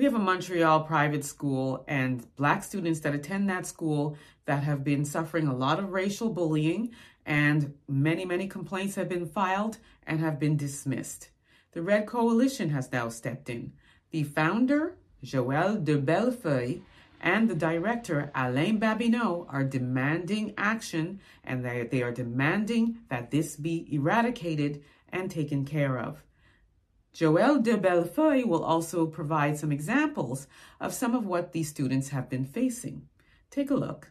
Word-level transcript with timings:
We 0.00 0.06
have 0.06 0.14
a 0.14 0.18
Montreal 0.18 0.84
private 0.84 1.26
school 1.26 1.84
and 1.86 2.26
Black 2.36 2.64
students 2.64 3.00
that 3.00 3.14
attend 3.14 3.50
that 3.50 3.66
school 3.66 4.16
that 4.46 4.62
have 4.62 4.82
been 4.82 5.04
suffering 5.04 5.46
a 5.46 5.54
lot 5.54 5.78
of 5.78 5.92
racial 5.92 6.30
bullying, 6.30 6.92
and 7.26 7.74
many, 7.86 8.24
many 8.24 8.48
complaints 8.48 8.94
have 8.94 9.10
been 9.10 9.26
filed 9.26 9.76
and 10.06 10.18
have 10.18 10.38
been 10.38 10.56
dismissed. 10.56 11.28
The 11.72 11.82
Red 11.82 12.06
Coalition 12.06 12.70
has 12.70 12.90
now 12.90 13.10
stepped 13.10 13.50
in. 13.50 13.74
The 14.10 14.24
founder, 14.24 14.96
Joël 15.22 15.84
de 15.84 15.98
Bellefeuille, 15.98 16.80
and 17.20 17.50
the 17.50 17.54
director, 17.54 18.32
Alain 18.34 18.80
Babineau, 18.80 19.44
are 19.50 19.64
demanding 19.64 20.54
action 20.56 21.20
and 21.44 21.62
they, 21.62 21.82
they 21.82 22.02
are 22.02 22.10
demanding 22.10 23.00
that 23.10 23.30
this 23.30 23.54
be 23.54 23.86
eradicated 23.94 24.82
and 25.10 25.30
taken 25.30 25.66
care 25.66 25.98
of. 25.98 26.22
Joël 27.14 27.62
de 27.62 27.76
Bellefeuille 27.76 28.46
will 28.46 28.64
also 28.64 29.06
provide 29.06 29.58
some 29.58 29.72
examples 29.72 30.46
of 30.80 30.94
some 30.94 31.14
of 31.14 31.26
what 31.26 31.52
these 31.52 31.68
students 31.68 32.08
have 32.08 32.28
been 32.28 32.44
facing. 32.44 33.02
Take 33.50 33.70
a 33.70 33.74
look. 33.74 34.10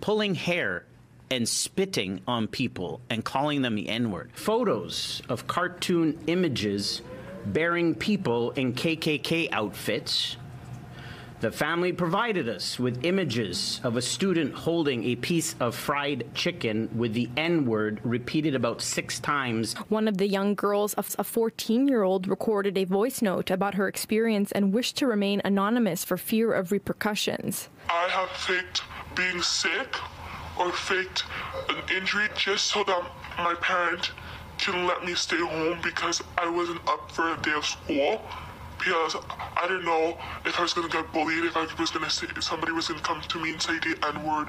Pulling 0.00 0.34
hair 0.34 0.84
and 1.30 1.48
spitting 1.48 2.20
on 2.26 2.46
people 2.46 3.00
and 3.08 3.24
calling 3.24 3.62
them 3.62 3.74
the 3.74 3.88
N 3.88 4.10
word. 4.10 4.30
Photos 4.34 5.22
of 5.28 5.46
cartoon 5.46 6.18
images 6.26 7.02
bearing 7.46 7.94
people 7.94 8.50
in 8.52 8.74
KKK 8.74 9.48
outfits 9.52 10.36
the 11.40 11.50
family 11.50 11.90
provided 11.90 12.50
us 12.50 12.78
with 12.78 13.02
images 13.02 13.80
of 13.82 13.96
a 13.96 14.02
student 14.02 14.54
holding 14.54 15.04
a 15.04 15.16
piece 15.16 15.54
of 15.58 15.74
fried 15.74 16.24
chicken 16.34 16.90
with 16.94 17.14
the 17.14 17.30
N 17.34 17.64
word 17.64 17.98
repeated 18.04 18.54
about 18.54 18.82
six 18.82 19.18
times. 19.18 19.72
One 19.88 20.06
of 20.06 20.18
the 20.18 20.28
young 20.28 20.54
girls, 20.54 20.92
of 20.94 21.16
a 21.18 21.24
14 21.24 21.88
year 21.88 22.02
old, 22.02 22.28
recorded 22.28 22.76
a 22.76 22.84
voice 22.84 23.22
note 23.22 23.50
about 23.50 23.74
her 23.74 23.88
experience 23.88 24.52
and 24.52 24.74
wished 24.74 24.98
to 24.98 25.06
remain 25.06 25.40
anonymous 25.42 26.04
for 26.04 26.18
fear 26.18 26.52
of 26.52 26.72
repercussions. 26.72 27.70
I 27.88 28.08
have 28.08 28.28
faked 28.30 28.82
being 29.16 29.40
sick 29.40 29.96
or 30.58 30.70
faked 30.72 31.24
an 31.70 31.76
injury 31.96 32.28
just 32.36 32.66
so 32.66 32.84
that 32.84 33.02
my 33.38 33.54
parent 33.54 34.12
can 34.58 34.86
let 34.86 35.06
me 35.06 35.14
stay 35.14 35.38
home 35.38 35.78
because 35.82 36.22
I 36.36 36.50
wasn't 36.50 36.86
up 36.86 37.10
for 37.10 37.32
a 37.32 37.36
day 37.40 37.52
of 37.52 37.64
school 37.64 38.20
because 38.80 39.16
I 39.56 39.68
didn't 39.68 39.86
know 39.86 40.18
if 40.46 40.58
I 40.58 40.62
was 40.62 40.74
gonna 40.74 40.88
get 40.88 41.12
bullied, 41.12 41.44
if 41.44 41.56
I 41.56 41.66
was 41.78 41.90
gonna 41.92 42.10
say 42.10 42.28
somebody 42.40 42.72
was 42.72 42.88
gonna 42.88 43.00
come 43.02 43.22
to 43.22 43.40
me 43.40 43.52
and 43.52 43.62
say 43.62 43.78
the 43.80 43.96
N 44.08 44.24
word, 44.24 44.48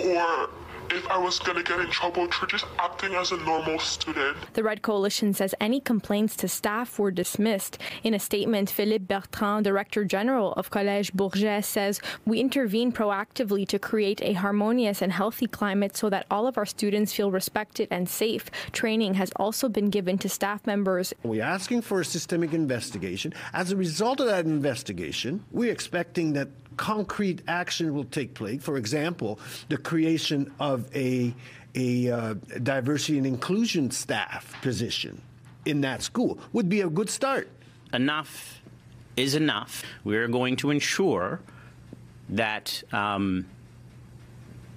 or 0.00 0.50
if 0.90 1.06
I 1.08 1.18
was 1.18 1.38
going 1.38 1.56
to 1.56 1.64
get 1.64 1.80
in 1.80 1.90
trouble 1.90 2.30
for 2.30 2.46
just 2.46 2.66
acting 2.78 3.14
as 3.14 3.32
a 3.32 3.36
normal 3.38 3.78
student. 3.78 4.36
The 4.54 4.62
Red 4.62 4.82
Coalition 4.82 5.34
says 5.34 5.54
any 5.60 5.80
complaints 5.80 6.36
to 6.36 6.48
staff 6.48 6.98
were 6.98 7.10
dismissed. 7.10 7.78
In 8.02 8.14
a 8.14 8.18
statement, 8.18 8.70
Philippe 8.70 9.04
Bertrand, 9.06 9.64
Director 9.64 10.04
General 10.04 10.52
of 10.52 10.70
Collège 10.70 11.12
Bourget, 11.12 11.64
says 11.64 12.00
we 12.24 12.40
intervene 12.40 12.92
proactively 12.92 13.66
to 13.68 13.78
create 13.78 14.20
a 14.22 14.34
harmonious 14.34 15.02
and 15.02 15.12
healthy 15.12 15.46
climate 15.46 15.96
so 15.96 16.10
that 16.10 16.26
all 16.30 16.46
of 16.46 16.58
our 16.58 16.66
students 16.66 17.12
feel 17.12 17.30
respected 17.30 17.88
and 17.90 18.08
safe. 18.08 18.50
Training 18.72 19.14
has 19.14 19.30
also 19.36 19.68
been 19.68 19.90
given 19.90 20.18
to 20.18 20.28
staff 20.28 20.66
members. 20.66 21.12
We're 21.22 21.42
asking 21.42 21.82
for 21.82 22.00
a 22.00 22.04
systemic 22.04 22.52
investigation. 22.52 23.34
As 23.52 23.72
a 23.72 23.76
result 23.76 24.20
of 24.20 24.26
that 24.26 24.44
investigation, 24.44 25.44
we're 25.50 25.72
expecting 25.72 26.32
that 26.34 26.48
concrete 26.76 27.42
action 27.48 27.94
will 27.94 28.04
take 28.04 28.34
place. 28.34 28.62
For 28.62 28.76
example, 28.76 29.38
the 29.68 29.76
creation 29.76 30.52
of 30.60 30.94
a, 30.94 31.34
a 31.74 32.10
uh, 32.10 32.34
diversity 32.62 33.18
and 33.18 33.26
inclusion 33.26 33.90
staff 33.90 34.54
position 34.62 35.20
in 35.64 35.80
that 35.82 36.02
school 36.02 36.38
would 36.52 36.68
be 36.68 36.80
a 36.80 36.88
good 36.88 37.10
start. 37.10 37.48
Enough 37.92 38.60
is 39.16 39.34
enough. 39.34 39.82
We're 40.04 40.28
going 40.28 40.56
to 40.56 40.70
ensure 40.70 41.40
that 42.28 42.82
um, 42.92 43.46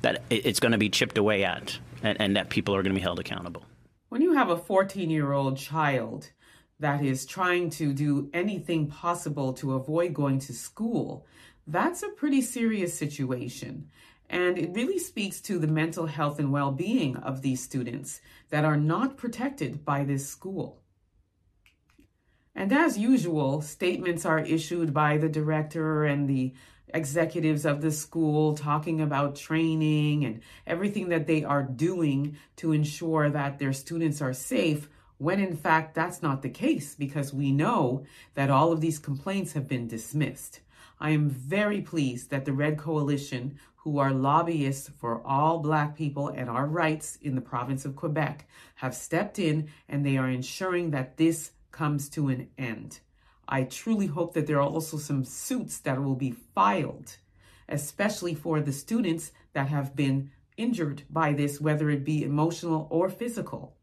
that 0.01 0.21
it's 0.29 0.59
going 0.59 0.71
to 0.71 0.77
be 0.77 0.89
chipped 0.89 1.17
away 1.17 1.43
at, 1.43 1.77
and, 2.03 2.19
and 2.21 2.35
that 2.35 2.49
people 2.49 2.75
are 2.75 2.81
going 2.81 2.93
to 2.93 2.99
be 2.99 3.03
held 3.03 3.19
accountable. 3.19 3.63
When 4.09 4.21
you 4.21 4.33
have 4.33 4.49
a 4.49 4.57
14 4.57 5.09
year 5.09 5.33
old 5.33 5.57
child 5.57 6.31
that 6.79 7.03
is 7.03 7.25
trying 7.25 7.69
to 7.71 7.93
do 7.93 8.29
anything 8.33 8.87
possible 8.87 9.53
to 9.53 9.73
avoid 9.73 10.13
going 10.13 10.39
to 10.39 10.53
school, 10.53 11.25
that's 11.71 12.01
a 12.03 12.09
pretty 12.09 12.41
serious 12.41 12.97
situation. 12.97 13.89
And 14.29 14.57
it 14.57 14.73
really 14.73 14.99
speaks 14.99 15.39
to 15.41 15.59
the 15.59 15.67
mental 15.67 16.07
health 16.07 16.39
and 16.39 16.51
well 16.51 16.71
being 16.71 17.15
of 17.17 17.41
these 17.41 17.63
students 17.63 18.21
that 18.49 18.65
are 18.65 18.77
not 18.77 19.17
protected 19.17 19.85
by 19.85 20.03
this 20.03 20.27
school. 20.27 20.81
And 22.55 22.73
as 22.73 22.97
usual, 22.97 23.61
statements 23.61 24.25
are 24.25 24.39
issued 24.39 24.93
by 24.93 25.17
the 25.17 25.29
director 25.29 26.05
and 26.05 26.27
the 26.27 26.53
executives 26.91 27.65
of 27.65 27.81
the 27.81 27.91
school 27.91 28.55
talking 28.55 28.99
about 28.99 29.35
training 29.35 30.25
and 30.25 30.41
everything 30.65 31.09
that 31.09 31.27
they 31.27 31.43
are 31.43 31.63
doing 31.63 32.35
to 32.57 32.71
ensure 32.71 33.29
that 33.29 33.59
their 33.59 33.73
students 33.73 34.21
are 34.21 34.33
safe, 34.33 34.89
when 35.19 35.39
in 35.39 35.55
fact 35.55 35.93
that's 35.93 36.23
not 36.23 36.41
the 36.41 36.49
case 36.49 36.95
because 36.95 37.31
we 37.33 37.51
know 37.51 38.05
that 38.33 38.49
all 38.49 38.71
of 38.71 38.81
these 38.81 38.97
complaints 38.97 39.53
have 39.53 39.67
been 39.67 39.87
dismissed. 39.87 40.61
I 40.99 41.11
am 41.11 41.29
very 41.29 41.81
pleased 41.81 42.29
that 42.29 42.45
the 42.45 42.53
Red 42.53 42.77
Coalition, 42.77 43.57
who 43.77 43.99
are 43.99 44.11
lobbyists 44.11 44.89
for 44.99 45.25
all 45.25 45.59
Black 45.59 45.95
people 45.95 46.27
and 46.27 46.49
our 46.49 46.65
rights 46.65 47.17
in 47.21 47.35
the 47.35 47.41
province 47.41 47.85
of 47.85 47.95
Quebec, 47.95 48.47
have 48.75 48.93
stepped 48.93 49.39
in 49.39 49.69
and 49.87 50.05
they 50.05 50.17
are 50.17 50.29
ensuring 50.29 50.91
that 50.91 51.17
this 51.17 51.51
comes 51.71 52.09
to 52.09 52.27
an 52.27 52.49
end. 52.57 52.99
I 53.47 53.63
truly 53.63 54.07
hope 54.07 54.33
that 54.33 54.45
there 54.45 54.57
are 54.57 54.69
also 54.69 54.97
some 54.97 55.23
suits 55.23 55.79
that 55.79 56.03
will 56.03 56.15
be 56.15 56.31
filed, 56.31 57.17
especially 57.67 58.35
for 58.35 58.59
the 58.59 58.73
students 58.73 59.31
that 59.53 59.69
have 59.69 59.95
been 59.95 60.31
injured 60.57 61.03
by 61.09 61.31
this, 61.33 61.61
whether 61.61 61.89
it 61.89 62.03
be 62.03 62.23
emotional 62.23 62.87
or 62.91 63.09
physical. 63.09 63.77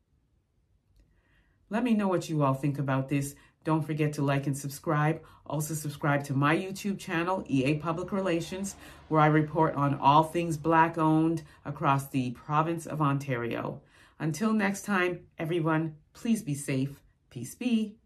Let 1.68 1.82
me 1.82 1.94
know 1.94 2.06
what 2.06 2.28
you 2.28 2.44
all 2.44 2.54
think 2.54 2.78
about 2.78 3.08
this. 3.08 3.34
Don't 3.66 3.82
forget 3.82 4.12
to 4.12 4.22
like 4.22 4.46
and 4.46 4.56
subscribe. 4.56 5.20
Also, 5.44 5.74
subscribe 5.74 6.22
to 6.22 6.34
my 6.34 6.56
YouTube 6.56 7.00
channel, 7.00 7.42
EA 7.48 7.74
Public 7.74 8.12
Relations, 8.12 8.76
where 9.08 9.20
I 9.20 9.26
report 9.26 9.74
on 9.74 9.98
all 9.98 10.22
things 10.22 10.56
Black 10.56 10.96
owned 10.96 11.42
across 11.64 12.06
the 12.06 12.30
province 12.30 12.86
of 12.86 13.02
Ontario. 13.02 13.80
Until 14.20 14.52
next 14.52 14.84
time, 14.84 15.26
everyone, 15.36 15.96
please 16.12 16.42
be 16.42 16.54
safe. 16.54 17.02
Peace 17.28 17.56
be. 17.56 17.96